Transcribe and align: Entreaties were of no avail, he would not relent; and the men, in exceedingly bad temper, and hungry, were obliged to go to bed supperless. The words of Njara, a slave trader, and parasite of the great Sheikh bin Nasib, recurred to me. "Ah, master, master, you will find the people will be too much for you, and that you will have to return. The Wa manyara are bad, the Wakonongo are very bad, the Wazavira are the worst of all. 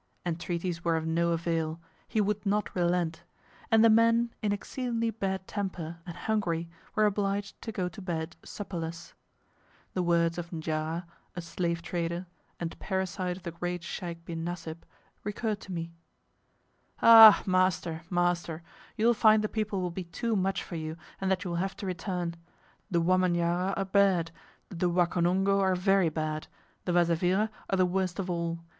Entreaties 0.25 0.83
were 0.83 0.97
of 0.97 1.05
no 1.05 1.29
avail, 1.29 1.79
he 2.07 2.19
would 2.19 2.43
not 2.43 2.75
relent; 2.75 3.21
and 3.69 3.85
the 3.85 3.87
men, 3.89 4.33
in 4.41 4.51
exceedingly 4.51 5.11
bad 5.11 5.47
temper, 5.47 5.99
and 6.07 6.15
hungry, 6.17 6.67
were 6.95 7.05
obliged 7.05 7.61
to 7.61 7.71
go 7.71 7.87
to 7.87 8.01
bed 8.01 8.35
supperless. 8.43 9.13
The 9.93 10.01
words 10.01 10.39
of 10.39 10.49
Njara, 10.49 11.05
a 11.35 11.41
slave 11.43 11.83
trader, 11.83 12.25
and 12.59 12.79
parasite 12.79 13.37
of 13.37 13.43
the 13.43 13.51
great 13.51 13.83
Sheikh 13.83 14.25
bin 14.25 14.43
Nasib, 14.43 14.85
recurred 15.23 15.59
to 15.61 15.71
me. 15.71 15.93
"Ah, 17.03 17.43
master, 17.45 18.01
master, 18.09 18.63
you 18.97 19.05
will 19.05 19.13
find 19.13 19.43
the 19.43 19.47
people 19.47 19.81
will 19.81 19.91
be 19.91 20.05
too 20.05 20.35
much 20.35 20.63
for 20.63 20.77
you, 20.77 20.97
and 21.21 21.29
that 21.29 21.43
you 21.43 21.51
will 21.51 21.57
have 21.57 21.77
to 21.77 21.85
return. 21.85 22.33
The 22.89 23.01
Wa 23.01 23.17
manyara 23.17 23.75
are 23.77 23.85
bad, 23.85 24.31
the 24.69 24.89
Wakonongo 24.89 25.59
are 25.59 25.75
very 25.75 26.09
bad, 26.09 26.47
the 26.85 26.91
Wazavira 26.91 27.51
are 27.69 27.77
the 27.77 27.85
worst 27.85 28.17
of 28.17 28.31
all. 28.31 28.63